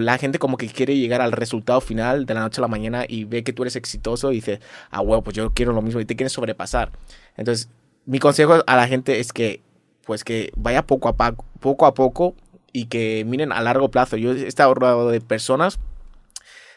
la 0.00 0.18
gente 0.18 0.38
como 0.38 0.56
que 0.56 0.68
quiere 0.68 0.96
llegar 0.96 1.20
al 1.20 1.32
resultado 1.32 1.80
final 1.80 2.26
de 2.26 2.34
la 2.34 2.40
noche 2.40 2.60
a 2.60 2.62
la 2.62 2.68
mañana 2.68 3.04
y 3.08 3.24
ve 3.24 3.44
que 3.44 3.52
tú 3.52 3.62
eres 3.62 3.76
exitoso 3.76 4.32
y 4.32 4.36
dice, 4.36 4.60
ah, 4.90 5.00
huevo, 5.00 5.22
pues 5.22 5.36
yo 5.36 5.52
quiero 5.52 5.72
lo 5.72 5.82
mismo 5.82 6.00
y 6.00 6.04
te 6.04 6.16
quieres 6.16 6.32
sobrepasar. 6.32 6.92
Entonces, 7.36 7.68
mi 8.06 8.18
consejo 8.18 8.62
a 8.66 8.76
la 8.76 8.88
gente 8.88 9.20
es 9.20 9.32
que, 9.32 9.62
pues 10.04 10.24
que 10.24 10.52
vaya 10.56 10.86
poco 10.86 11.08
a 11.08 11.16
poco, 11.16 11.44
poco 11.60 11.86
a 11.86 11.94
poco 11.94 12.34
y 12.72 12.86
que 12.86 13.24
miren 13.26 13.52
a 13.52 13.62
largo 13.62 13.90
plazo. 13.90 14.16
Yo 14.16 14.32
he 14.32 14.46
estado 14.46 14.74
rodeado 14.74 15.10
de 15.10 15.20
personas 15.20 15.78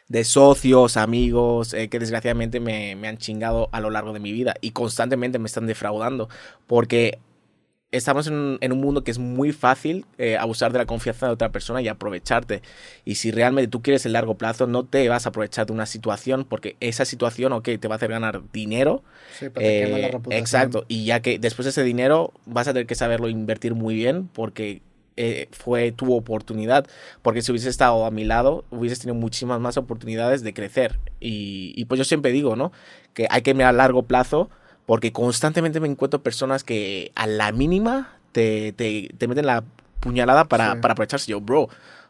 de 0.08 0.24
socios, 0.24 0.96
amigos, 0.96 1.74
eh, 1.74 1.90
que 1.90 2.00
desgraciadamente 2.00 2.60
me, 2.60 2.96
me, 2.96 3.08
han 3.08 3.18
chingado 3.18 3.68
a 3.72 3.82
lo 3.82 3.90
largo 3.90 4.14
de 4.14 4.20
mi 4.20 4.32
vida 4.32 4.54
y 4.62 4.72
constantemente 4.72 5.38
me 5.40 5.48
están 5.48 5.68
defraudando 5.68 6.30
porque 6.66 7.20
estamos 7.92 8.28
en, 8.28 8.58
en 8.62 8.72
un 8.74 8.82
mundo 8.82 9.04
que 9.04 9.12
es 9.12 9.18
muy 9.20 9.54
fácil 9.54 10.06
eh, 10.18 10.38
abusar 10.38 10.72
de 10.74 10.80
la 10.80 10.86
confianza 10.86 11.28
de 11.28 11.34
otra 11.34 11.52
persona 11.52 11.82
y 11.82 11.88
aprovecharte. 11.88 12.62
Y 13.06 13.16
si 13.16 13.32
realmente 13.32 13.70
tú 13.70 13.82
quieres 13.82 14.06
el 14.06 14.14
largo 14.14 14.38
plazo, 14.38 14.68
no 14.68 14.84
te 14.86 15.08
vas 15.10 15.26
a 15.26 15.30
aprovechar 15.30 15.66
de 15.68 15.74
una 15.74 15.86
situación 15.86 16.44
porque 16.44 16.76
esa 16.82 17.06
situación, 17.06 17.54
ok, 17.54 17.70
te 17.80 17.88
va 17.88 17.96
a 17.96 17.98
hacer 17.98 18.10
ganar 18.12 18.42
dinero. 18.52 19.04
Sí, 19.40 19.48
pero 19.50 19.66
te 19.66 19.86
quema 19.86 19.98
la 20.00 20.08
Eh, 20.08 20.12
reputación. 20.12 20.40
exacto. 20.42 20.86
Y 20.88 21.06
ya 21.06 21.22
que 21.22 21.40
después 21.40 21.66
de 21.66 21.70
ese 21.70 21.84
dinero 21.84 22.34
vas 22.46 22.68
a 22.68 22.74
tener 22.74 22.88
que 22.88 22.96
saberlo 22.96 23.30
invertir 23.30 23.74
muy 23.74 23.96
bien 23.96 24.28
porque 24.28 24.82
eh, 25.20 25.48
fue 25.52 25.92
tu 25.94 26.14
oportunidad. 26.14 26.86
Porque 27.22 27.42
si 27.42 27.52
hubieses 27.52 27.70
estado 27.70 28.06
a 28.06 28.12
mi 28.12 28.24
lado, 28.26 28.66
hubieses 28.70 29.00
tenido 29.00 29.16
muchísimas 29.16 29.60
más 29.60 29.78
oportunidades 29.78 30.44
de 30.44 30.54
crecer. 30.54 31.00
Y, 31.20 31.74
y 31.76 31.86
pues 31.86 31.98
yo 31.98 32.04
siempre 32.04 32.32
digo, 32.32 32.56
¿no? 32.56 32.72
Que 33.14 33.28
hay 33.30 33.42
que 33.42 33.54
mirar 33.56 33.70
a 33.70 33.78
largo 33.78 34.04
plazo 34.04 34.50
porque 34.88 35.12
constantemente 35.12 35.80
me 35.80 35.88
encuentro 35.88 36.24
personas 36.24 36.64
que 36.64 37.12
a 37.14 37.28
la 37.28 37.52
mínima 37.52 38.18
te, 38.32 38.72
te, 38.74 39.12
te 39.16 39.28
meten 39.28 39.46
la 39.46 39.64
puñalada 40.00 40.46
para, 40.46 40.74
Sí. 40.74 40.80
para 40.82 40.94
aprovecharse. 40.94 41.30
Yo, 41.32 41.40
bro. 41.42 41.70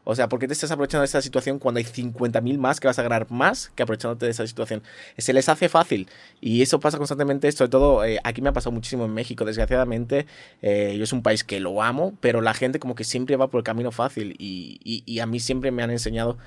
O 0.09 0.16
sea, 0.16 0.30
¿por 0.30 0.40
qué 0.40 0.48
te 0.48 0.54
estás 0.54 0.72
aprovechando 0.72 1.02
de 1.02 1.05
esta 1.08 1.21
situación 1.21 1.59
cuando 1.59 1.80
hay 1.80 1.84
50.000 1.84 2.58
más 2.58 2.80
que 2.80 2.88
vas 2.88 2.98
a 2.98 3.04
ganar 3.04 3.30
más 3.30 3.73
que 3.76 3.84
aprovechándote 3.84 4.26
de 4.26 4.32
esa 4.32 4.48
situación? 4.48 4.82
Se 5.18 5.34
les 5.34 5.49
hace 5.49 5.68
fácil 5.68 6.07
y 6.40 6.62
eso 6.62 6.79
pasa 6.79 6.98
constantemente, 6.98 7.52
sobre 7.52 7.68
todo 7.70 8.05
eh, 8.05 8.18
aquí 8.24 8.41
me 8.41 8.48
ha 8.48 8.54
pasado 8.54 8.71
muchísimo 8.71 9.04
en 9.04 9.13
México, 9.13 9.43
desgraciadamente, 9.43 10.26
eh, 10.62 10.96
yo 10.98 11.04
es 11.04 11.12
un 11.12 11.24
país 11.24 11.43
que 11.43 11.59
lo 11.59 11.84
amo, 11.84 12.13
pero 12.21 12.40
la 12.40 12.54
gente 12.54 12.80
como 12.80 12.96
que 12.96 13.04
siempre 13.04 13.35
va 13.35 13.49
por 13.49 13.57
el 13.59 13.63
camino 13.65 13.91
fácil 13.91 14.34
y, 14.40 14.80
y- 14.82 15.04
y 15.05 15.20
a 15.20 15.26
mí 15.26 15.41
siempre 15.41 15.71
me 15.71 15.84
han 15.84 15.91
enseñado 15.91 16.37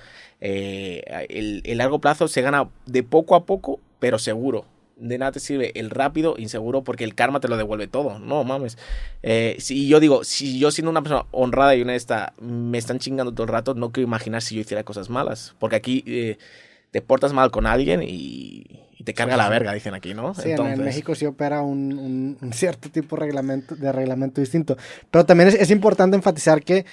eh, 0.40 1.02
el, 1.28 1.60
el 1.66 1.78
largo 1.78 1.98
plazo 2.00 2.28
se 2.28 2.40
gana 2.42 2.68
de 2.86 3.02
poco 3.02 3.34
a 3.34 3.44
poco, 3.44 3.78
pero 3.98 4.18
seguro. 4.18 4.64
De 5.00 5.18
nada 5.18 5.32
te 5.32 5.40
sirve 5.40 5.72
el 5.74 5.90
rápido, 5.90 6.34
inseguro, 6.38 6.84
porque 6.84 7.04
el 7.04 7.14
karma 7.14 7.40
te 7.40 7.48
lo 7.48 7.56
devuelve 7.56 7.88
todo. 7.88 8.18
No 8.18 8.44
mames. 8.44 8.76
Eh, 9.22 9.56
si 9.58 9.88
yo 9.88 9.98
digo, 9.98 10.24
si 10.24 10.58
yo 10.58 10.70
siendo 10.70 10.90
una 10.90 11.02
persona 11.02 11.24
honrada 11.30 11.74
y 11.74 11.82
honesta 11.82 12.34
me 12.40 12.78
están 12.78 12.98
chingando 12.98 13.32
todo 13.32 13.44
el 13.44 13.48
rato, 13.52 13.74
no 13.74 13.90
quiero 13.92 14.06
imaginar 14.06 14.42
si 14.42 14.54
yo 14.54 14.60
hiciera 14.60 14.84
cosas 14.84 15.08
malas. 15.10 15.54
Porque 15.58 15.76
aquí 15.76 16.04
eh, 16.06 16.36
te 16.90 17.00
portas 17.02 17.32
mal 17.32 17.50
con 17.50 17.66
alguien 17.66 18.02
y, 18.02 18.66
y 18.98 19.04
te 19.04 19.14
carga 19.14 19.36
la 19.36 19.48
verga, 19.48 19.72
dicen 19.72 19.94
aquí, 19.94 20.12
¿no? 20.12 20.34
Sí, 20.34 20.50
en- 20.50 20.50
en, 20.50 20.84
México 20.84 21.14
sí 21.14 21.24
opera 21.24 21.62
un, 21.62 21.92
un- 21.98 22.38
un 22.40 22.52
cierto 22.52 22.90
tipo 22.90 23.16
de 23.16 23.20
reglamento, 23.20 23.76
de 23.76 23.92
reglamento 23.92 24.40
distinto. 24.40 24.76
Pero 25.10 25.24
también 25.24 25.48
es, 25.48 25.54
es 25.54 25.70
importante 25.70 26.16
enfatizar 26.16 26.62
que 26.62 26.84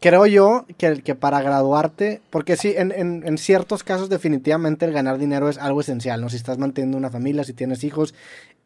creo 0.00 0.26
yo 0.26 0.66
que, 0.78 1.02
que 1.02 1.14
para 1.14 1.40
graduarte, 1.42 2.20
porque 2.30 2.56
sí, 2.56 2.74
en, 2.76 2.92
en- 2.92 3.22
en 3.26 3.38
ciertos 3.38 3.82
casos 3.84 4.08
definitivamente 4.08 4.84
el 4.86 4.92
ganar 4.92 5.18
dinero 5.18 5.48
es 5.48 5.58
algo 5.58 5.80
esencial, 5.80 6.20
¿no? 6.20 6.28
Si 6.28 6.36
estás 6.36 6.58
manteniendo 6.58 6.96
una 6.98 7.10
familia, 7.10 7.44
si 7.44 7.52
tienes 7.52 7.84
hijos, 7.84 8.14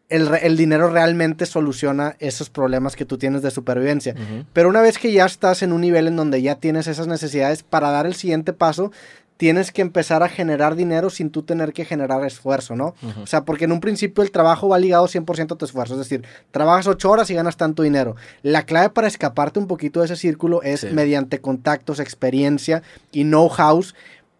el, 0.08 0.28
el 0.42 0.56
dinero 0.56 0.88
realmente 0.88 1.44
soluciona 1.44 2.16
esos 2.18 2.48
problemas 2.48 2.96
que 2.96 3.04
tú 3.04 3.18
tienes 3.18 3.42
de 3.42 3.50
supervivencia. 3.50 4.14
Pero 4.54 4.68
una 4.70 4.80
vez 4.80 4.96
que 4.98 5.12
ya 5.12 5.26
estás 5.26 5.62
en 5.62 5.72
un 5.72 5.82
nivel 5.82 6.06
en 6.08 6.16
donde 6.16 6.40
ya 6.40 6.54
tienes 6.54 6.86
esas 6.86 7.06
necesidades, 7.06 7.62
para 7.62 7.90
dar 7.90 8.06
el 8.06 8.14
siguiente 8.14 8.52
paso, 8.54 8.90
tienes 9.38 9.72
que 9.72 9.80
empezar 9.82 10.22
a 10.22 10.28
generar 10.28 10.74
dinero 10.76 11.08
sin 11.08 11.30
tú 11.30 11.42
tener 11.42 11.72
que 11.72 11.84
generar 11.86 12.22
esfuerzo, 12.26 12.76
¿no? 12.76 12.94
O 13.22 13.26
sea, 13.26 13.44
porque 13.44 13.64
en 13.64 13.72
un 13.72 13.80
principio 13.80 14.22
el 14.22 14.30
trabajo 14.30 14.68
va 14.68 14.78
ligado 14.78 15.06
100% 15.08 15.54
a 15.54 15.56
tu 15.56 15.64
esfuerzo. 15.64 15.94
Es 15.94 16.00
decir, 16.00 16.24
trabajas 16.50 16.86
8 16.86 17.10
horas 17.10 17.30
y 17.30 17.34
ganas 17.34 17.56
tanto 17.56 17.82
dinero. 17.82 18.16
La 18.42 18.64
clave 18.64 18.90
para 18.90 19.06
escaparte 19.08 19.58
un 19.58 19.66
poquito 19.66 20.00
de 20.00 20.06
ese 20.06 20.16
círculo 20.16 20.60
es 20.62 20.80
Sí. 20.80 20.88
mediante 20.92 21.40
contactos, 21.40 21.98
experiencia 22.00 22.82
y 23.12 23.22
know-how 23.24 23.82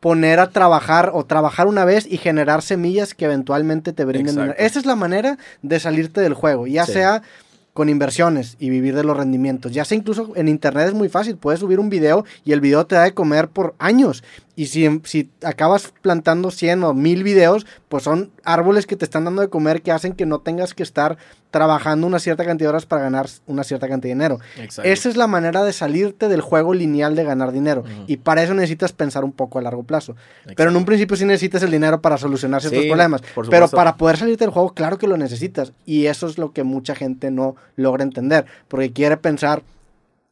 poner 0.01 0.39
a 0.41 0.51
trabajar 0.51 1.11
o 1.15 1.25
trabajar 1.25 1.67
una 1.67 1.85
vez 1.85 2.07
y 2.09 2.19
generar 2.19 2.63
semillas 2.63 3.15
que 3.15 3.25
eventualmente 3.25 3.93
te 3.93 4.05
brinden 4.05 4.35
dinero. 4.37 4.55
Esa 4.59 4.79
es 4.79 4.87
la 4.87 4.95
manera 4.97 5.39
de 5.63 5.81
salirte 5.81 6.21
del 6.21 6.35
juego, 6.35 6.67
ya 6.67 6.85
Sí. 6.87 6.93
sea 6.93 7.23
con 7.73 7.89
inversiones 7.89 8.57
y 8.59 8.71
vivir 8.71 8.97
de 8.97 9.05
los 9.05 9.17
rendimientos. 9.17 9.71
Ya 9.73 9.85
sea 9.85 9.97
incluso 9.97 10.33
en 10.35 10.49
internet 10.49 10.89
es 10.89 10.95
muy 10.95 11.09
fácil, 11.09 11.37
puedes 11.37 11.61
subir 11.61 11.79
un 11.79 11.89
video 11.91 12.25
y 12.45 12.51
el 12.53 12.61
video 12.61 12.85
te 12.87 12.97
da 12.97 13.05
de 13.05 13.15
comer 13.15 13.49
por 13.49 13.77
años. 13.79 14.25
Y 14.59 14.67
si, 14.67 15.01
si 15.05 15.31
acabas 15.45 15.95
plantando 16.03 16.51
100 16.51 16.83
o 16.83 16.93
1000 16.93 17.23
videos, 17.23 17.65
pues 17.89 18.03
son 18.03 18.33
árboles 18.43 18.89
que 18.89 18.97
te 18.97 19.05
están 19.05 19.25
dando 19.25 19.41
de 19.41 19.49
comer 19.49 19.83
que 19.83 19.93
hacen 19.93 20.15
que 20.15 20.27
no 20.27 20.41
tengas 20.41 20.75
que 20.75 20.83
estar 20.83 21.17
trabajando 21.53 22.09
una 22.09 22.19
cierta 22.19 22.45
cantidad 22.45 22.67
de 22.67 22.71
horas 22.71 22.85
para 22.85 23.03
ganar 23.03 23.29
una 23.47 23.63
cierta 23.63 23.87
cantidad 23.87 24.11
de 24.11 24.15
dinero. 24.17 24.41
Exacto. 24.57 24.91
Esa 24.91 25.09
es 25.11 25.17
la 25.17 25.29
manera 25.29 25.63
de 25.63 25.73
salirte 25.73 26.27
del 26.27 26.41
juego 26.41 26.75
lineal 26.75 27.15
de 27.15 27.23
ganar 27.23 27.53
dinero. 27.53 27.85
Y 28.09 28.17
para 28.17 28.43
eso 28.43 28.53
necesitas 28.53 28.93
pensar 28.93 29.23
un 29.23 29.31
poco 29.31 29.61
a 29.61 29.63
largo 29.63 29.85
plazo. 29.85 30.17
Pero 30.57 30.71
en 30.71 30.77
un 30.77 30.85
principio 30.85 31.17
sí 31.17 31.25
necesitas 31.25 31.63
el 31.63 31.71
dinero 31.71 32.03
para 32.03 32.19
solucionar 32.19 32.61
ciertos 32.61 32.83
Sí, 32.83 32.89
problemas. 32.89 33.23
Pero 33.49 33.69
para 33.69 33.97
poder 33.97 34.17
salirte 34.17 34.43
del 34.43 34.51
juego, 34.51 34.75
claro 34.75 34.99
que 34.99 35.07
lo 35.07 35.17
necesitas. 35.17 35.73
Y 35.87 36.07
eso 36.07 36.27
es 36.27 36.37
lo 36.37 36.51
que 36.53 36.65
mucha 36.65 36.97
gente 36.97 37.31
no 37.31 37.55
logra 37.77 38.03
entender. 38.03 38.45
Porque 38.67 38.93
quiere 38.93 39.19
pensar 39.19 39.63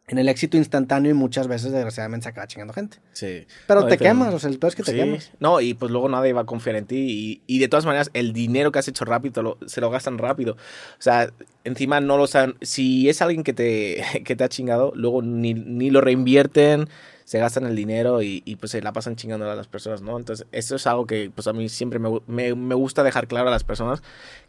en 0.08 0.18
el 0.18 0.28
éxito 0.28 0.56
instantáneo 0.56 1.10
y 1.10 1.14
muchas 1.14 1.48
veces, 1.48 1.72
desgraciadamente, 1.72 2.24
se 2.24 2.28
acaba 2.28 2.46
chingando 2.46 2.72
gente. 2.72 2.98
Sí. 3.12 3.44
Pero 3.66 3.80
No, 3.80 3.86
te 3.88 3.98
quemas, 3.98 4.32
o 4.32 4.38
sea, 4.38 4.50
el 4.50 4.58
peor 4.60 4.68
es 4.70 4.76
que 4.76 4.84
te 4.84 4.92
Sí. 4.92 4.96
quemas. 4.98 5.32
No, 5.40 5.60
y 5.60 5.74
pues 5.74 5.90
luego 5.90 6.08
nadie 6.08 6.32
va 6.32 6.42
a 6.42 6.46
confiar 6.46 6.76
en 6.76 6.86
ti. 6.86 7.42
Y, 7.48 7.56
y 7.56 7.58
de 7.58 7.66
todas 7.66 7.86
maneras, 7.86 8.10
el 8.14 8.32
dinero 8.32 8.70
que 8.70 8.78
has 8.78 8.86
hecho 8.86 9.04
rápido 9.04 9.42
lo- 9.42 9.58
se 9.66 9.80
lo 9.80 9.90
gastan 9.90 10.18
rápido. 10.18 10.52
O 10.54 11.02
sea, 11.02 11.32
encima 11.64 12.00
no 12.00 12.18
lo 12.18 12.28
saben. 12.28 12.54
Si 12.62 13.08
es 13.08 13.20
alguien 13.20 13.42
que 13.42 13.52
te, 13.52 14.00
que 14.24 14.36
te 14.36 14.44
ha 14.44 14.48
chingado, 14.48 14.92
luego 14.94 15.22
ni, 15.22 15.54
ni 15.54 15.90
lo 15.90 16.00
reinvierten, 16.00 16.88
se 17.26 17.40
gastan 17.40 17.66
el 17.66 17.74
dinero 17.74 18.22
y, 18.22 18.40
y, 18.46 18.54
pues 18.54 18.70
se 18.70 18.80
la 18.80 18.92
pasan 18.92 19.16
chingando 19.16 19.50
a 19.50 19.56
las 19.56 19.66
personas, 19.66 20.00
¿no? 20.00 20.16
Entonces, 20.16 20.46
eso 20.52 20.76
es 20.76 20.86
algo 20.86 21.06
que 21.06 21.28
pues 21.34 21.48
a 21.48 21.52
mí 21.52 21.68
siempre 21.68 21.98
me, 21.98 22.08
me, 22.28 22.54
me 22.54 22.74
gusta 22.76 23.02
dejar 23.02 23.26
claro 23.26 23.48
a 23.48 23.50
las 23.50 23.64
personas 23.64 24.00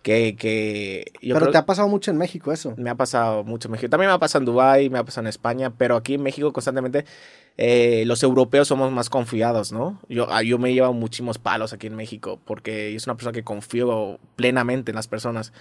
que, 0.03 0.35
que 0.37 1.11
yo 1.21 1.33
Pero 1.33 1.47
creo- 1.47 1.51
te 1.53 1.57
ha 1.57 1.65
pasado 1.65 1.87
mucho 1.87 2.11
en 2.11 2.17
México 2.17 2.51
eso. 2.51 2.75
me 2.77 2.91
ha 2.91 2.95
pasado 2.95 3.43
mucho 3.43 3.67
en 3.67 3.71
México. 3.71 3.89
También 3.89 4.09
me 4.11 4.13
ha 4.13 4.19
pasado 4.19 4.43
en 4.43 4.45
Dubái, 4.45 4.89
me 4.91 4.99
ha 4.99 5.03
pasado 5.03 5.23
en 5.25 5.29
España, 5.29 5.71
pero 5.75 5.95
aquí 5.95 6.13
en 6.13 6.21
México 6.21 6.53
constantemente 6.53 7.03
eh, 7.57 8.03
los 8.05 8.21
europeos 8.21 8.67
somos 8.67 8.91
más 8.91 9.09
confiados, 9.09 9.71
¿no? 9.71 9.99
Yo, 10.09 10.27
ah, 10.31 10.43
yo 10.43 10.59
me 10.59 10.69
he 10.69 10.73
llevado 10.73 10.93
muchísimos 10.93 11.39
palos 11.39 11.73
aquí 11.73 11.87
en 11.87 11.95
México 11.95 12.39
porque 12.45 12.93
yo 12.93 12.99
soy 12.99 13.09
una 13.09 13.17
persona 13.17 13.33
que 13.33 13.43
confío 13.43 14.19
plenamente 14.35 14.91
en 14.91 14.95
las 14.95 15.07
personas. 15.07 15.53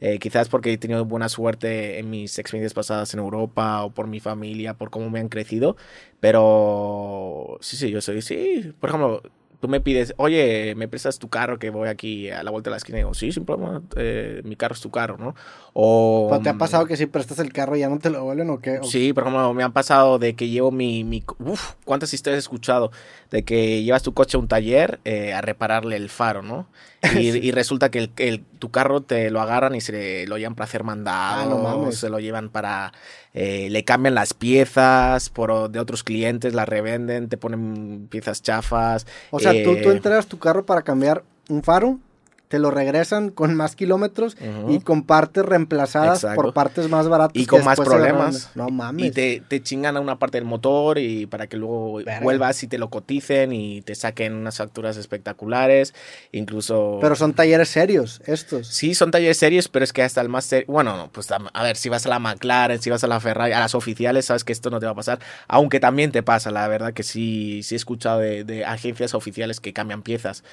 Eh, 0.00 0.18
quizás 0.18 0.48
porque 0.48 0.72
he 0.72 0.78
tenido 0.78 1.04
buena 1.04 1.28
suerte 1.28 2.00
en 2.00 2.10
mis 2.10 2.38
experiencias 2.40 2.74
pasadas 2.74 3.14
en 3.14 3.20
Europa 3.20 3.84
o 3.84 3.90
por 3.90 4.08
mi 4.08 4.18
familia, 4.18 4.74
por 4.74 4.90
cómo 4.90 5.08
me 5.10 5.20
han 5.20 5.28
crecido, 5.28 5.76
pero 6.20 7.58
sí, 7.60 7.76
sí, 7.76 7.90
yo 7.90 8.00
soy, 8.00 8.20
sí, 8.22 8.72
por 8.80 8.90
ejemplo... 8.90 9.22
Tú 9.64 9.68
me 9.68 9.80
pides, 9.80 10.12
oye, 10.18 10.74
¿me 10.76 10.88
prestas 10.88 11.18
tu 11.18 11.30
carro 11.30 11.58
que 11.58 11.70
voy 11.70 11.88
aquí 11.88 12.28
a 12.28 12.42
la 12.42 12.50
vuelta 12.50 12.68
de 12.68 12.72
la 12.72 12.76
esquina? 12.76 12.98
Y 12.98 13.00
digo, 13.00 13.14
sí, 13.14 13.32
sin 13.32 13.46
problema, 13.46 13.80
eh, 13.96 14.42
mi 14.44 14.56
carro 14.56 14.74
es 14.74 14.80
tu 14.82 14.90
carro, 14.90 15.16
¿no? 15.16 15.34
O, 15.72 16.26
¿Pero 16.28 16.42
¿Te 16.42 16.50
ha 16.50 16.58
pasado 16.58 16.84
que 16.84 16.98
si 16.98 17.06
prestas 17.06 17.38
el 17.38 17.50
carro 17.50 17.74
ya 17.74 17.88
no 17.88 17.98
te 17.98 18.10
lo 18.10 18.18
devuelven 18.18 18.50
o 18.50 18.58
qué? 18.60 18.78
Sí, 18.82 19.14
por 19.14 19.22
ejemplo, 19.22 19.54
me 19.54 19.62
han 19.62 19.72
pasado 19.72 20.18
de 20.18 20.34
que 20.34 20.50
llevo 20.50 20.70
mi... 20.70 21.02
mi 21.02 21.24
uf, 21.38 21.72
¿cuántas 21.86 22.12
historias 22.12 22.36
he 22.36 22.40
escuchado? 22.40 22.92
De 23.30 23.42
que 23.42 23.82
llevas 23.82 24.02
tu 24.02 24.12
coche 24.12 24.36
a 24.36 24.40
un 24.40 24.48
taller 24.48 25.00
eh, 25.06 25.32
a 25.32 25.40
repararle 25.40 25.96
el 25.96 26.10
faro, 26.10 26.42
¿no? 26.42 26.66
Y, 27.02 27.06
Sí. 27.32 27.40
y 27.42 27.50
resulta 27.52 27.90
que 27.90 28.00
el, 28.00 28.10
el- 28.18 28.44
tu 28.58 28.70
carro 28.70 29.00
te 29.02 29.30
lo 29.30 29.40
agarran 29.42 29.74
y 29.74 29.80
se 29.80 30.26
lo 30.26 30.36
llevan 30.38 30.54
para 30.54 30.64
hacer 30.66 30.84
mandado. 30.84 31.42
Ah, 31.42 31.46
no 31.46 31.58
mames. 31.58 31.96
Se 31.98 32.08
lo 32.08 32.18
llevan 32.20 32.48
para... 32.50 32.92
eh, 33.34 33.68
le 33.70 33.84
cambian 33.84 34.14
las 34.14 34.32
piezas 34.32 35.28
por, 35.28 35.68
de 35.70 35.80
otros 35.80 36.02
clientes, 36.04 36.54
las 36.54 36.68
revenden, 36.68 37.28
te 37.28 37.36
ponen 37.36 38.06
piezas 38.10 38.40
chafas. 38.42 39.06
O 39.30 39.40
sea, 39.40 39.52
tú, 39.62 39.76
tú 39.82 39.90
eh, 39.90 39.92
entregas 39.92 40.26
tu 40.26 40.38
carro 40.38 40.64
para 40.64 40.82
cambiar 40.82 41.22
un 41.48 41.62
faro, 41.62 41.98
te 42.54 42.60
lo 42.60 42.70
regresan 42.70 43.30
con 43.30 43.52
más 43.56 43.74
kilómetros 43.74 44.36
y 44.68 44.78
con 44.78 45.02
partes 45.02 45.44
reemplazadas 45.44 46.22
Exacto. 46.22 46.40
por 46.40 46.54
partes 46.54 46.88
más 46.88 47.08
baratas. 47.08 47.34
Y 47.34 47.46
con 47.46 47.64
más 47.64 47.80
problemas. 47.80 48.52
No 48.54 48.68
mames. 48.68 49.06
Y 49.06 49.10
te, 49.10 49.42
te 49.48 49.60
chingan 49.60 49.96
a 49.96 50.00
una 50.00 50.20
parte 50.20 50.38
del 50.38 50.44
motor 50.44 50.98
y 50.98 51.26
para 51.26 51.48
que 51.48 51.56
luego 51.56 51.94
Verga. 51.94 52.20
vuelvas 52.20 52.62
y 52.62 52.68
te 52.68 52.78
lo 52.78 52.90
coticen 52.90 53.52
y 53.52 53.82
te 53.82 53.96
saquen 53.96 54.34
unas 54.34 54.58
facturas 54.58 54.96
espectaculares. 54.96 55.94
Incluso... 56.30 56.98
Pero 57.00 57.16
son 57.16 57.34
talleres 57.34 57.70
serios 57.70 58.22
estos. 58.24 58.68
Sí, 58.68 58.94
son 58.94 59.10
talleres 59.10 59.36
serios, 59.36 59.66
pero 59.66 59.84
es 59.84 59.92
que 59.92 60.04
hasta 60.04 60.20
el 60.20 60.28
más 60.28 60.44
serio... 60.44 60.66
Bueno, 60.68 60.96
no, 60.96 61.10
pues 61.10 61.28
a 61.32 61.62
ver, 61.64 61.76
si 61.76 61.88
vas 61.88 62.06
a 62.06 62.08
la 62.08 62.20
McLaren, 62.20 62.80
si 62.80 62.88
vas 62.88 63.02
a 63.02 63.08
la 63.08 63.18
Ferrari, 63.18 63.52
a 63.52 63.58
las 63.58 63.74
oficiales, 63.74 64.26
sabes 64.26 64.44
que 64.44 64.52
esto 64.52 64.70
no 64.70 64.78
te 64.78 64.86
va 64.86 64.92
a 64.92 64.94
pasar. 64.94 65.18
Aunque 65.48 65.80
también 65.80 66.12
te 66.12 66.22
pasa, 66.22 66.52
la 66.52 66.68
verdad 66.68 66.92
que 66.92 67.02
sí, 67.02 67.64
sí 67.64 67.74
he 67.74 67.78
escuchado 67.78 68.20
de, 68.20 68.44
de 68.44 68.64
agencias 68.64 69.12
oficiales 69.12 69.58
que 69.58 69.72
cambian 69.72 70.02
piezas. 70.02 70.44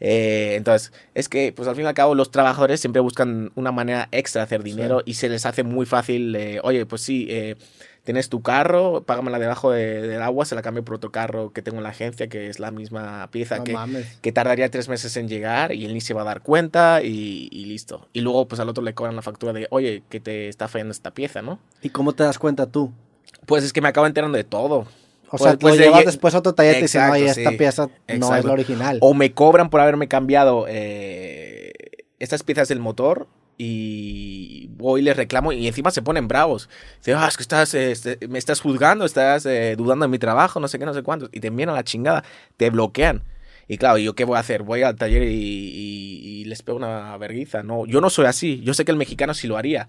Eh, 0.00 0.54
entonces, 0.56 0.92
es 1.14 1.28
que, 1.28 1.49
pues 1.52 1.68
al 1.68 1.74
fin 1.76 1.84
y 1.84 1.88
al 1.88 1.94
cabo, 1.94 2.14
los 2.14 2.30
trabajadores 2.30 2.80
siempre 2.80 3.00
buscan 3.00 3.52
una 3.54 3.72
manera 3.72 4.08
extra 4.12 4.40
de 4.40 4.44
hacer 4.44 4.62
dinero 4.62 5.02
y 5.04 5.14
se 5.14 5.28
les 5.28 5.46
hace 5.46 5.62
muy 5.62 5.86
fácil, 5.86 6.34
eh, 6.36 6.60
oye, 6.62 6.86
pues 6.86 7.02
sí, 7.02 7.26
eh, 7.30 7.56
tienes 8.04 8.28
tu 8.30 8.40
carro, 8.42 9.02
págamela 9.04 9.38
debajo 9.38 9.70
de- 9.70 10.02
del 10.02 10.22
agua, 10.22 10.44
se 10.46 10.54
la 10.54 10.62
cambio 10.62 10.84
por 10.84 10.94
otro 10.96 11.12
carro 11.12 11.52
que 11.52 11.60
tengo 11.62 11.76
en 11.78 11.82
la 11.84 11.90
agencia, 11.90 12.28
que 12.28 12.48
es 12.48 12.58
la 12.58 12.70
misma 12.70 13.28
pieza 13.30 13.58
No 13.58 13.64
que, 13.64 13.72
que 14.22 14.32
tardaría 14.32 14.70
tres 14.70 14.88
meses 14.88 15.16
en 15.16 15.28
llegar 15.28 15.72
y 15.72 15.84
él 15.84 15.92
ni 15.94 16.00
se 16.00 16.14
va 16.14 16.22
a 16.22 16.24
dar 16.24 16.40
cuenta 16.42 17.02
y, 17.02 17.48
y 17.52 17.66
listo. 17.66 18.08
Y 18.12 18.20
luego 18.22 18.48
pues 18.48 18.58
al 18.60 18.68
otro 18.68 18.82
le 18.82 18.94
cobran 18.94 19.16
la 19.16 19.22
factura 19.22 19.52
de, 19.52 19.66
oye, 19.70 20.02
que 20.08 20.18
te 20.20 20.48
está 20.48 20.66
fallando 20.68 20.92
esta 20.92 21.10
pieza, 21.12 21.42
¿no? 21.42 21.58
¿Y 21.82 21.90
cómo 21.90 22.12
te 22.14 22.22
das 22.24 22.38
cuenta 22.38 22.66
tú? 22.66 22.90
Pues 23.46 23.64
es 23.64 23.72
que 23.72 23.80
me 23.80 23.88
acabo 23.88 24.06
enterando 24.06 24.36
de 24.38 24.44
todo. 24.44 24.86
O 25.32 25.36
Pues- 25.38 25.42
sea, 25.42 25.58
pues 25.58 25.76
lo 25.76 25.82
llevas 25.84 26.04
después 26.06 26.34
a 26.34 26.38
otro 26.38 26.54
taller 26.54 26.78
y 26.78 26.82
dicen, 26.82 27.02
Exacto, 27.02 27.12
oye, 27.22 27.26
esta 27.30 27.50
sí. 27.50 27.56
pieza 27.56 27.86
no 27.86 27.92
es 28.08 28.16
Exacto. 28.16 28.46
la 28.48 28.52
original. 28.52 28.98
O 29.00 29.14
me 29.14 29.32
cobran 29.32 29.70
por 29.70 29.80
haberme 29.80 30.08
cambiado 30.08 30.66
eh, 30.68 31.72
estas 32.18 32.42
piezas 32.42 32.68
del 32.68 32.80
motor 32.80 33.28
y 33.56 34.68
voy 34.76 35.00
y 35.00 35.04
les 35.04 35.16
reclamo 35.16 35.52
y 35.52 35.66
encima 35.68 35.90
se 35.90 36.02
ponen 36.02 36.26
bravos. 36.28 36.68
Dicen, 36.98 37.14
ah, 37.18 37.28
es 37.28 37.36
que 37.36 37.42
estás, 37.42 37.74
eh, 37.74 37.90
este, 37.92 38.18
me 38.28 38.38
estás 38.38 38.60
juzgando, 38.60 39.04
estás 39.04 39.46
eh, 39.46 39.74
dudando 39.76 40.04
de 40.04 40.08
mi 40.10 40.18
trabajo, 40.18 40.58
no 40.60 40.66
sé 40.68 40.78
qué, 40.78 40.86
no 40.86 40.94
sé 40.94 41.02
cuántos. 41.02 41.28
Y 41.32 41.40
te 41.40 41.48
envían 41.48 41.68
a 41.68 41.74
la 41.74 41.84
chingada, 41.84 42.24
te 42.56 42.70
bloquean. 42.70 43.22
Y 43.68 43.78
claro, 43.78 43.98
¿yo 43.98 44.14
qué 44.14 44.24
voy 44.24 44.36
a 44.36 44.40
hacer? 44.40 44.64
Voy 44.64 44.82
al 44.82 44.96
taller 44.96 45.22
y, 45.22 45.28
y- 45.28 46.40
y 46.40 46.44
les 46.46 46.62
pego 46.62 46.78
una 46.78 47.16
verguiza. 47.18 47.62
No, 47.62 47.86
yo 47.86 48.00
no 48.00 48.10
soy 48.10 48.26
así. 48.26 48.60
Yo 48.64 48.74
sé 48.74 48.84
que 48.84 48.90
el 48.90 48.96
mexicano 48.98 49.32
sí 49.32 49.46
lo 49.46 49.56
haría. 49.56 49.86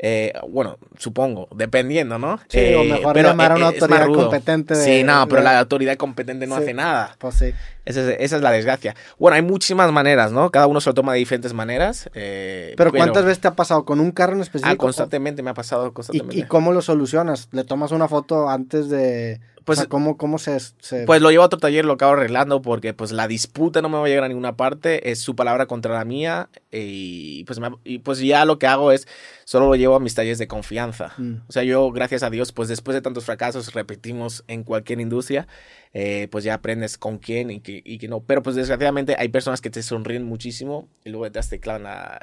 Eh, 0.00 0.32
bueno, 0.48 0.78
supongo, 0.96 1.48
dependiendo, 1.54 2.18
¿no? 2.20 2.38
Sí, 2.48 2.58
Eh, 2.60 2.76
o 2.76 2.84
mejor 2.84 3.14
pero, 3.14 3.30
llamar 3.30 3.52
a 3.52 3.56
una 3.56 3.64
eh, 3.64 3.68
autoridad 3.74 4.06
competente 4.06 4.76
de- 4.76 4.84
sí, 4.84 5.02
no, 5.02 5.26
pero 5.28 5.38
de- 5.40 5.44
la 5.44 5.58
autoridad 5.58 5.96
competente 5.96 6.46
no 6.46 6.56
Sí. 6.56 6.62
hace 6.62 6.74
nada. 6.74 7.16
Pues 7.18 7.34
sí. 7.34 7.52
Esa 7.88 8.00
es, 8.02 8.16
esa 8.20 8.36
es 8.36 8.42
la 8.42 8.50
desgracia. 8.50 8.94
Bueno, 9.18 9.36
hay 9.36 9.42
muchísimas 9.42 9.90
maneras, 9.92 10.30
¿no? 10.32 10.50
Cada 10.50 10.66
uno 10.66 10.80
se 10.80 10.90
lo 10.90 10.94
toma 10.94 11.12
de 11.14 11.18
diferentes 11.20 11.52
maneras. 11.54 12.08
eh, 12.14 12.74
Pero 12.76 12.92
¿cuántas 12.92 13.24
veces 13.24 13.40
te 13.40 13.48
ha 13.48 13.56
pasado 13.56 13.84
con 13.84 13.98
un 14.00 14.10
carro 14.12 14.34
en 14.34 14.40
específico? 14.40 14.72
Ah, 14.72 14.76
constantemente 14.76 15.42
me 15.42 15.50
ha 15.50 15.54
pasado, 15.54 15.92
constantemente. 15.94 16.36
¿Y, 16.36 16.40
y 16.40 16.44
cómo 16.44 16.72
lo 16.72 16.82
solucionas? 16.82 17.48
¿Le 17.52 17.64
tomas 17.64 17.90
una 17.92 18.06
foto 18.08 18.48
antes 18.48 18.88
de...? 18.88 19.40
Pues- 19.64 19.80
o 19.80 19.82
sea, 19.82 19.88
¿cómo, 19.90 20.16
cómo 20.16 20.38
se, 20.38 20.58
se- 20.80 21.04
Pues 21.04 21.20
lo 21.20 21.30
llevo 21.30 21.42
a 21.42 21.46
otro 21.46 21.58
taller, 21.58 21.84
lo 21.84 21.92
acabo 21.92 22.14
arreglando 22.14 22.62
porque 22.62 22.94
pues 22.94 23.12
la 23.12 23.28
disputa 23.28 23.82
no 23.82 23.90
me 23.90 23.98
va 23.98 24.06
a 24.06 24.08
llegar 24.08 24.24
a 24.24 24.28
ninguna 24.28 24.56
parte, 24.56 25.10
es 25.10 25.20
su 25.20 25.36
palabra 25.36 25.66
contra 25.66 25.92
la 25.92 26.06
mía 26.06 26.48
y 26.72 27.44
pues, 27.44 27.58
me- 27.60 27.76
y 27.84 27.98
pues 27.98 28.18
ya 28.20 28.46
lo 28.46 28.58
que 28.58 28.66
hago 28.66 28.92
es, 28.92 29.06
solo 29.44 29.66
lo 29.66 29.74
llevo 29.74 29.94
a 29.96 30.00
mis 30.00 30.14
talleres 30.14 30.38
de 30.38 30.48
confianza. 30.48 31.12
Mm. 31.18 31.34
O 31.48 31.52
sea, 31.52 31.64
yo, 31.64 31.90
gracias 31.92 32.22
a 32.22 32.30
Dios, 32.30 32.52
pues 32.52 32.68
después 32.70 32.94
de 32.94 33.02
tantos 33.02 33.26
fracasos, 33.26 33.74
repetimos 33.74 34.42
en 34.48 34.64
cualquier 34.64 35.00
industria, 35.00 35.46
eh, 35.92 36.28
pues 36.30 36.44
ya 36.44 36.54
aprendes 36.54 36.98
con 36.98 37.18
quién 37.18 37.50
y 37.50 37.60
qué 37.60 37.82
y 37.84 37.98
qué 37.98 38.08
no. 38.08 38.20
Pero 38.20 38.42
pues 38.42 38.56
desgraciadamente 38.56 39.16
hay 39.18 39.28
personas 39.28 39.60
que 39.60 39.70
te 39.70 39.82
sonríen 39.82 40.24
muchísimo 40.24 40.88
y 41.04 41.10
luego 41.10 41.30
te 41.30 41.60
clavan 41.60 41.84
la- 41.84 42.20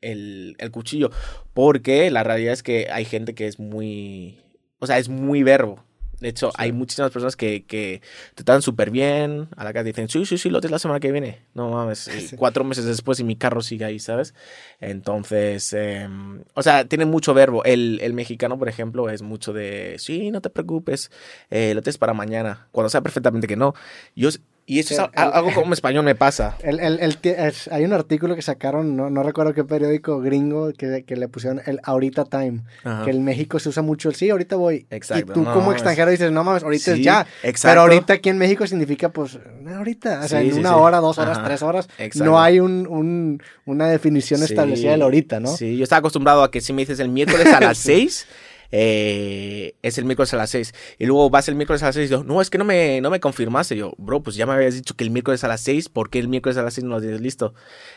el, 0.00 0.56
el 0.58 0.70
cuchillo. 0.70 1.10
Porque 1.54 2.10
la 2.10 2.22
realidad 2.24 2.52
es 2.52 2.62
que 2.62 2.88
hay 2.90 3.04
gente 3.04 3.34
que 3.34 3.46
es 3.46 3.58
muy, 3.58 4.40
o 4.78 4.86
sea, 4.86 4.98
es 4.98 5.08
muy 5.08 5.42
verbo. 5.42 5.84
De 6.22 6.28
hecho, 6.28 6.48
Sí. 6.50 6.56
hay 6.58 6.72
muchísimas 6.72 7.10
personas 7.10 7.36
que, 7.36 7.64
que 7.64 8.00
te 8.34 8.44
tratan 8.44 8.62
súper 8.62 8.90
bien, 8.90 9.48
a 9.56 9.64
la 9.64 9.72
que 9.72 9.80
te 9.80 9.84
dicen, 9.86 10.08
sí, 10.08 10.24
sí, 10.24 10.38
sí, 10.38 10.48
lo 10.50 10.60
tienes 10.60 10.72
la 10.72 10.78
semana 10.78 11.00
que 11.00 11.12
viene. 11.12 11.42
No 11.54 11.70
mames, 11.70 11.98
Sí. 12.30 12.36
cuatro 12.36 12.64
meses 12.64 12.84
después 12.84 13.18
y 13.20 13.24
mi 13.24 13.36
carro 13.36 13.60
sigue 13.60 13.84
ahí, 13.84 13.98
¿sabes? 13.98 14.34
Entonces, 14.80 15.72
em, 15.72 16.42
o 16.54 16.62
sea, 16.62 16.84
tiene 16.86 17.04
mucho 17.06 17.34
verbo. 17.34 17.64
El, 17.64 17.98
el 18.02 18.12
mexicano, 18.14 18.58
por 18.58 18.68
ejemplo, 18.68 19.08
es 19.10 19.22
mucho 19.22 19.52
de, 19.52 19.96
sí, 19.98 20.30
no 20.30 20.40
te 20.40 20.50
preocupes, 20.50 21.10
eh, 21.50 21.72
lo 21.74 21.82
tienes 21.82 21.98
para 21.98 22.12
mañana, 22.14 22.68
cuando 22.72 22.88
sabe 22.90 23.02
perfectamente 23.04 23.46
que 23.46 23.56
no. 23.56 23.74
Yo, 24.14 24.28
y 24.64 24.78
eso 24.78 24.94
es 24.94 25.00
el- 25.00 25.08
algo 25.32 25.52
como 25.54 25.72
español 25.74 26.04
me 26.04 26.14
pasa. 26.14 26.56
El, 26.62 26.78
es- 26.80 27.68
hay 27.68 27.84
un 27.84 27.92
artículo 27.92 28.34
que 28.36 28.42
sacaron, 28.42 28.96
no, 28.96 29.10
no 29.10 29.22
recuerdo 29.22 29.52
qué 29.54 29.64
periódico 29.64 30.20
gringo, 30.20 30.72
que, 30.72 31.04
que 31.04 31.16
le 31.16 31.28
pusieron 31.28 31.60
el 31.66 31.80
ahorita 31.82 32.24
time. 32.26 32.60
Ajá. 32.84 33.04
Que 33.04 33.10
en 33.10 33.24
México 33.24 33.58
se 33.58 33.68
usa 33.68 33.82
mucho 33.82 34.08
el 34.08 34.14
sí, 34.14 34.30
ahorita 34.30 34.56
voy. 34.56 34.86
Exacto, 34.90 35.32
Y 35.32 35.34
tú 35.34 35.42
no 35.42 35.52
como 35.52 35.72
extranjero 35.72 36.10
dices, 36.10 36.30
no 36.30 36.44
mames, 36.44 36.62
ahorita 36.62 36.92
es 36.92 37.00
ya. 37.00 37.26
exacto. 37.42 37.68
Pero 37.72 37.80
ahorita 37.82 38.12
aquí 38.14 38.28
en 38.28 38.38
México 38.38 38.66
significa, 38.66 39.08
pues, 39.10 39.38
ahorita. 39.76 40.20
O 40.24 40.28
sea, 40.28 40.40
Sí, 40.40 40.48
en 40.48 40.54
sí, 40.54 40.60
una 40.60 40.76
hora, 40.76 40.98
dos 40.98 41.18
horas, 41.18 41.38
Ajá. 41.38 41.46
tres 41.48 41.62
horas. 41.62 41.88
Exacto. 41.98 42.24
No 42.24 42.40
hay 42.40 42.60
un, 42.60 42.86
un- 42.86 43.42
una 43.66 43.88
definición 43.88 44.42
establecida 44.42 44.92
del 44.92 45.02
ahorita, 45.02 45.40
¿no? 45.40 45.48
Sí, 45.56 45.76
yo 45.76 45.82
estaba 45.82 45.98
acostumbrado 46.00 46.42
a 46.44 46.50
que 46.50 46.60
si 46.60 46.72
me 46.72 46.82
dices 46.82 47.00
el 47.00 47.08
miércoles 47.08 47.46
a 47.52 47.60
las 47.60 47.78
6, 47.78 48.26
eh, 48.72 49.74
es 49.82 49.98
el 49.98 50.06
miércoles 50.06 50.32
a 50.34 50.38
las 50.38 50.50
6. 50.50 50.74
Y 50.98 51.06
luego 51.06 51.30
vas 51.30 51.48
el 51.48 51.54
miércoles 51.54 51.82
a 51.82 51.86
las 51.86 51.94
6 51.94 52.08
y 52.08 52.10
yo, 52.10 52.24
no, 52.24 52.40
es 52.40 52.50
que 52.50 52.58
no 52.58 52.64
me, 52.64 53.00
no 53.00 53.10
me 53.10 53.20
confirmaste. 53.20 53.76
Yo, 53.76 53.92
bro, 53.98 54.22
pues 54.22 54.34
ya 54.34 54.46
me 54.46 54.54
habías 54.54 54.74
dicho 54.74 54.94
que 54.96 55.04
el 55.04 55.10
miércoles 55.10 55.44
a 55.44 55.48
las 55.48 55.60
6, 55.60 55.90
¿por 55.90 56.10
qué 56.10 56.18
el 56.18 56.28
miércoles 56.28 56.56
a 56.56 56.62
las 56.62 56.74
6 56.74 56.84
no 56.84 56.96
lo 56.96 57.00
tienes 57.00 57.20
listo? 57.20 57.54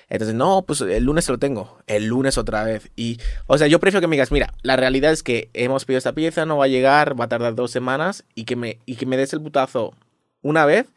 Entonces, 0.09 0.35
no, 0.35 0.63
pues 0.67 0.81
el 0.81 1.03
lunes 1.03 1.27
lo 1.29 1.39
tengo. 1.39 1.79
El 1.87 2.05
lunes 2.05 2.37
otra 2.37 2.63
vez. 2.63 2.91
Y, 2.95 3.19
o 3.47 3.57
sea, 3.57 3.67
yo 3.67 3.79
prefiero 3.79 4.01
que 4.01 4.07
me 4.07 4.17
digas, 4.17 4.31
mira, 4.31 4.53
la 4.61 4.75
realidad 4.75 5.11
es 5.11 5.23
que 5.23 5.49
hemos 5.53 5.85
pedido 5.85 5.97
esta 5.97 6.13
pieza, 6.13 6.45
no 6.45 6.57
va 6.57 6.65
a 6.65 6.67
llegar, 6.67 7.19
va 7.19 7.25
a 7.25 7.29
tardar 7.29 7.55
dos 7.55 7.71
semanas 7.71 8.25
y 8.35 8.43
que 8.43 8.55
me, 8.55 8.79
y 8.85 8.97
que 8.97 9.05
me 9.05 9.17
des 9.17 9.33
el 9.33 9.41
putazo 9.41 9.93
una 10.41 10.65
vez 10.65 10.87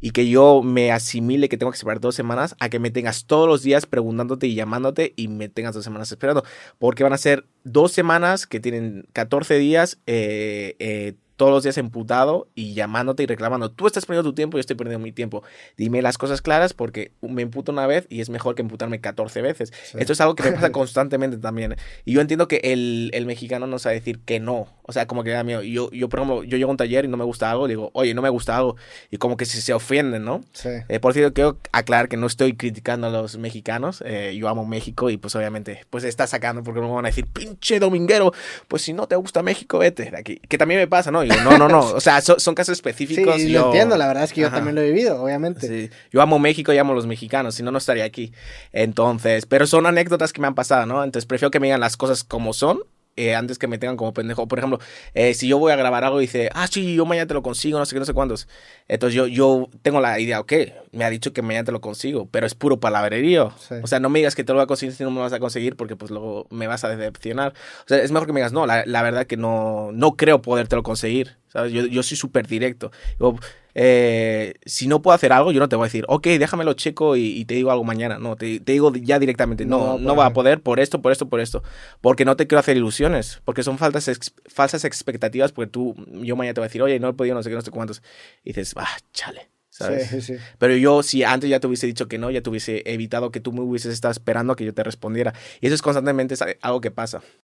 y 0.00 0.10
que 0.10 0.28
yo 0.28 0.62
me 0.62 0.92
asimile 0.92 1.48
que 1.48 1.56
tengo 1.56 1.72
que 1.72 1.76
esperar 1.76 2.00
dos 2.00 2.14
semanas 2.14 2.56
a 2.58 2.68
que 2.68 2.78
me 2.78 2.90
tengas 2.90 3.26
todos 3.26 3.46
los 3.46 3.62
días 3.62 3.86
preguntándote 3.86 4.46
y 4.46 4.54
llamándote 4.54 5.12
y 5.16 5.28
me 5.28 5.48
tengas 5.48 5.74
dos 5.74 5.84
semanas 5.84 6.10
esperando. 6.10 6.44
Porque 6.78 7.02
van 7.02 7.12
a 7.12 7.18
ser 7.18 7.46
dos 7.64 7.92
semanas 7.92 8.46
que 8.46 8.60
tienen 8.60 9.06
14 9.12 9.58
días 9.58 9.98
eh, 10.06 10.76
eh, 10.78 11.14
todos 11.40 11.52
los 11.52 11.62
días 11.62 11.78
emputado 11.78 12.48
y 12.54 12.74
llamándote 12.74 13.22
y 13.22 13.26
reclamando. 13.26 13.70
Tú 13.70 13.86
estás 13.86 14.04
perdiendo 14.04 14.28
tu 14.28 14.34
tiempo, 14.34 14.58
yo 14.58 14.60
estoy 14.60 14.76
perdiendo 14.76 15.02
mi 15.02 15.10
tiempo. 15.10 15.42
Dime 15.78 16.02
las 16.02 16.18
cosas 16.18 16.42
claras 16.42 16.74
porque 16.74 17.12
me 17.22 17.40
emputo 17.40 17.72
una 17.72 17.86
vez 17.86 18.04
y 18.10 18.20
es 18.20 18.28
mejor 18.28 18.54
que 18.54 18.60
emputarme 18.60 19.00
14 19.00 19.40
veces. 19.40 19.72
Sí. 19.84 19.96
Esto 19.98 20.12
es 20.12 20.20
algo 20.20 20.34
que 20.34 20.42
me 20.42 20.52
pasa 20.52 20.70
constantemente 20.72 21.38
también. 21.38 21.76
Y 22.04 22.12
yo 22.12 22.20
entiendo 22.20 22.46
que 22.46 22.60
el, 22.62 23.08
el 23.14 23.24
mexicano 23.24 23.66
no 23.66 23.78
sabe 23.78 23.94
decir 23.94 24.18
que 24.18 24.38
no. 24.38 24.68
O 24.82 24.92
sea, 24.92 25.06
como 25.06 25.24
que 25.24 25.30
da 25.30 25.42
miedo. 25.42 25.62
Yo, 25.62 25.90
yo, 25.92 26.10
por 26.10 26.18
ejemplo, 26.18 26.44
yo 26.44 26.58
llego 26.58 26.68
a 26.68 26.72
un 26.72 26.76
taller 26.76 27.06
y 27.06 27.08
no 27.08 27.16
me 27.16 27.24
gusta 27.24 27.50
algo, 27.50 27.68
digo, 27.68 27.90
oye, 27.94 28.12
no 28.12 28.20
me 28.20 28.28
gusta 28.28 28.58
algo. 28.58 28.76
Y 29.10 29.16
como 29.16 29.38
que 29.38 29.46
se, 29.46 29.62
se 29.62 29.72
ofenden, 29.72 30.26
¿no? 30.26 30.42
Sí. 30.52 30.68
Eh, 30.90 31.00
por 31.00 31.14
cierto, 31.14 31.32
quiero 31.32 31.56
aclarar 31.72 32.10
que 32.10 32.18
no 32.18 32.26
estoy 32.26 32.54
criticando 32.54 33.06
a 33.06 33.10
los 33.10 33.38
mexicanos. 33.38 34.02
eh, 34.04 34.36
yo 34.36 34.46
amo 34.46 34.66
México 34.66 35.08
y 35.08 35.16
pues 35.16 35.34
obviamente 35.36 35.86
pues 35.88 36.04
está 36.04 36.26
sacando 36.26 36.62
porque 36.62 36.82
me 36.82 36.88
van 36.88 37.06
a 37.06 37.08
decir, 37.08 37.26
pinche 37.26 37.78
dominguero, 37.78 38.34
pues 38.68 38.82
si 38.82 38.92
no 38.92 39.06
te 39.06 39.16
gusta 39.16 39.42
México, 39.42 39.78
vete 39.78 40.10
de 40.10 40.18
aquí. 40.18 40.36
Que 40.46 40.58
también 40.58 40.80
me 40.80 40.86
pasa, 40.86 41.10
¿no? 41.10 41.29
No, 41.44 41.58
no, 41.58 41.68
no. 41.68 41.80
O 41.80 42.00
sea, 42.00 42.20
so- 42.20 42.38
son 42.38 42.54
casos 42.54 42.76
Sí, 42.76 42.80
específicos. 42.80 43.40
lo 43.40 43.48
yo- 43.48 43.66
entiendo, 43.66 43.96
la 43.96 44.06
verdad 44.06 44.24
es 44.24 44.32
que 44.32 44.40
yo 44.42 44.46
Ajá. 44.48 44.56
también 44.56 44.74
lo 44.74 44.80
he 44.82 44.90
vivido, 44.90 45.22
obviamente. 45.22 45.66
Sí, 45.66 45.90
yo 46.12 46.20
amo 46.22 46.38
México 46.38 46.72
y 46.72 46.78
amo 46.78 46.92
a 46.92 46.96
los 46.96 47.06
mexicanos, 47.06 47.54
si 47.54 47.62
no, 47.62 47.70
no 47.70 47.78
estaría 47.78 48.04
aquí. 48.04 48.32
Entonces, 48.72 49.46
pero 49.46 49.66
son 49.66 49.86
anécdotas 49.86 50.32
que 50.32 50.40
me 50.40 50.46
han 50.46 50.54
pasado, 50.54 50.86
¿no? 50.86 51.02
Entonces 51.04 51.26
prefiero 51.26 51.50
que 51.50 51.60
me 51.60 51.66
digan 51.68 51.80
las 51.80 51.96
cosas 51.96 52.24
como 52.24 52.52
son. 52.52 52.80
Eh, 53.28 53.34
antes 53.34 53.58
que 53.58 53.66
me 53.66 53.78
tengan 53.78 53.96
como 53.96 54.12
pendejo. 54.12 54.48
Por 54.48 54.58
ejemplo, 54.58 54.78
eh, 55.14 55.34
si 55.34 55.48
yo 55.48 55.58
voy 55.58 55.72
a 55.72 55.76
grabar 55.76 56.04
algo 56.04 56.20
y 56.20 56.24
dice, 56.24 56.50
ah, 56.54 56.66
sí, 56.66 56.94
yo 56.94 57.06
mañana 57.06 57.26
te 57.26 57.34
lo 57.34 57.42
consigo, 57.42 57.78
no 57.78 57.86
sé 57.86 57.94
qué, 57.94 58.00
no 58.00 58.04
sé 58.04 58.14
cuántos. 58.14 58.48
Entonces 58.88 59.14
yo, 59.14 59.26
yo 59.26 59.68
tengo 59.82 60.00
la 60.00 60.18
idea, 60.18 60.40
ok, 60.40 60.52
me 60.92 61.04
ha 61.04 61.10
dicho 61.10 61.32
que 61.32 61.42
mañana 61.42 61.64
te 61.64 61.72
lo 61.72 61.80
consigo, 61.80 62.28
pero 62.30 62.46
es 62.46 62.54
puro 62.54 62.80
palabrerío. 62.80 63.52
Sí. 63.58 63.74
O 63.82 63.86
sea, 63.86 64.00
no 64.00 64.08
me 64.08 64.18
digas 64.18 64.34
que 64.34 64.44
te 64.44 64.52
lo 64.52 64.56
voy 64.56 64.64
a 64.64 64.66
conseguir 64.66 64.94
si 64.94 65.04
no 65.04 65.10
me 65.10 65.16
lo 65.16 65.22
vas 65.22 65.32
a 65.32 65.40
conseguir 65.40 65.76
porque 65.76 65.96
pues 65.96 66.10
luego 66.10 66.46
me 66.50 66.66
vas 66.66 66.84
a 66.84 66.88
decepcionar. 66.88 67.52
O 67.84 67.88
sea, 67.88 67.98
es 67.98 68.10
mejor 68.10 68.26
que 68.26 68.32
me 68.32 68.40
digas, 68.40 68.52
no, 68.52 68.66
la, 68.66 68.84
la 68.86 69.02
verdad 69.02 69.26
que 69.26 69.36
no, 69.36 69.90
no 69.92 70.16
creo 70.16 70.42
podértelo 70.42 70.82
conseguir. 70.82 71.36
¿sabes? 71.50 71.72
Yo, 71.72 71.86
yo 71.86 72.02
soy 72.02 72.16
súper 72.16 72.46
directo. 72.46 72.90
Digo, 73.18 73.38
eh, 73.74 74.54
si 74.64 74.86
no 74.88 75.02
puedo 75.02 75.14
hacer 75.14 75.32
algo, 75.32 75.52
yo 75.52 75.60
no 75.60 75.68
te 75.68 75.76
voy 75.76 75.84
a 75.84 75.86
decir, 75.86 76.04
ok, 76.08 76.26
déjamelo 76.26 76.72
checo 76.74 77.16
y, 77.16 77.26
y 77.38 77.44
te 77.44 77.54
digo 77.54 77.70
algo 77.70 77.84
mañana. 77.84 78.18
No, 78.18 78.36
te, 78.36 78.60
te 78.60 78.72
digo 78.72 78.92
ya 78.94 79.18
directamente, 79.18 79.64
No 79.66 79.78
no, 79.78 79.84
va 79.84 79.94
a 79.94 79.98
no, 79.98 79.98
poder. 80.04 80.18
va 80.18 80.26
a 80.26 80.32
poder 80.32 80.60
por 80.62 80.80
esto, 80.80 81.00
por 81.02 81.12
esto, 81.12 81.28
por 81.28 81.40
esto. 81.40 81.62
Porque 82.00 82.24
no 82.24 82.36
te 82.36 82.46
quiero 82.46 82.60
hacer 82.60 82.76
ilusiones, 82.76 83.40
porque 83.44 83.62
son 83.62 83.78
falsas, 83.78 84.08
ex- 84.08 84.34
falsas 84.46 84.84
expectativas, 84.84 85.52
porque 85.52 85.70
tú, 85.70 85.94
yo 86.22 86.36
mañana 86.36 86.54
te 86.54 86.60
voy 86.60 86.66
a 86.66 86.68
decir, 86.68 86.82
oye, 86.82 86.98
no 87.00 87.08
he 87.08 87.12
podido, 87.12 87.34
no 87.34 87.42
sé 87.42 87.50
qué, 87.50 87.54
no 87.56 87.62
sé 87.62 87.70
cuántos. 87.70 88.02
Y 88.44 88.50
dices, 88.50 88.74
ah, 88.76 88.96
chale. 89.12 89.50
¿sabes? 89.72 90.08
Sí, 90.08 90.20
sí, 90.20 90.34
sí. 90.36 90.42
Pero 90.58 90.76
yo, 90.76 91.02
si 91.02 91.22
antes 91.22 91.48
ya 91.48 91.58
te 91.60 91.66
hubiese 91.66 91.86
dicho 91.86 92.06
que 92.08 92.18
no, 92.18 92.30
ya 92.30 92.42
te 92.42 92.50
hubiese 92.50 92.82
evitado 92.86 93.30
que 93.30 93.40
tú 93.40 93.52
me 93.52 93.60
hubieses 93.60 93.94
estado 93.94 94.12
esperando 94.12 94.52
a 94.52 94.56
que 94.56 94.64
yo 94.64 94.74
te 94.74 94.82
respondiera. 94.82 95.32
Y 95.60 95.66
eso 95.66 95.74
es 95.74 95.80
constantemente 95.80 96.34
algo 96.60 96.80
que 96.82 96.90
pasa. 96.90 97.22